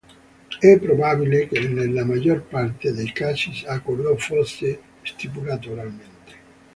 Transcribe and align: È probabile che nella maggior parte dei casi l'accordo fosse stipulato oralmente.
È 0.59 0.79
probabile 0.79 1.47
che 1.47 1.59
nella 1.59 2.03
maggior 2.03 2.41
parte 2.47 2.91
dei 2.91 3.11
casi 3.11 3.61
l'accordo 3.61 4.17
fosse 4.17 4.81
stipulato 5.03 5.69
oralmente. 5.73 6.33